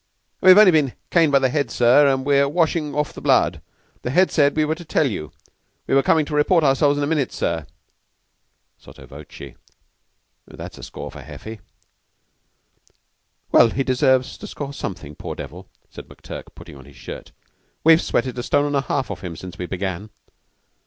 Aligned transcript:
"We've 0.41 0.57
only 0.57 0.71
been 0.71 0.93
caned 1.11 1.31
by 1.31 1.37
the 1.37 1.49
Head, 1.49 1.69
sir, 1.69 2.07
and 2.11 2.25
we're 2.25 2.49
washing 2.49 2.95
off 2.95 3.13
the 3.13 3.21
blood. 3.21 3.61
The 4.01 4.09
Head 4.09 4.31
said 4.31 4.55
we 4.55 4.65
were 4.65 4.73
to 4.73 4.83
tell 4.83 5.05
you. 5.05 5.31
We 5.85 5.93
were 5.93 6.01
coming 6.01 6.25
to 6.25 6.33
report 6.33 6.63
ourselves 6.63 6.97
in 6.97 7.03
a 7.03 7.05
minute, 7.05 7.31
sir. 7.31 7.67
(Sotto 8.79 9.05
voce.) 9.05 9.53
That's 10.47 10.79
a 10.79 10.81
score 10.81 11.11
for 11.11 11.21
Heffy!" 11.21 11.59
"Well, 13.51 13.69
he 13.69 13.83
deserves 13.83 14.39
to 14.39 14.47
score 14.47 14.73
something, 14.73 15.13
poor 15.13 15.35
devil," 15.35 15.69
said 15.91 16.07
McTurk, 16.07 16.45
putting 16.55 16.75
on 16.77 16.85
his 16.85 16.95
shirt. 16.95 17.31
"We've 17.83 18.01
sweated 18.01 18.39
a 18.39 18.41
stone 18.41 18.65
and 18.65 18.75
a 18.75 18.81
half 18.81 19.11
off 19.11 19.23
him 19.23 19.35
since 19.35 19.59
we 19.59 19.67
began." 19.67 20.09